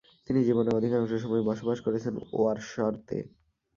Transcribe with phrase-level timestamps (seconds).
[0.27, 3.17] তিনি জীবনের অধিকাংশ সময়ই বসবাস করেছেন ওয়ারশতে।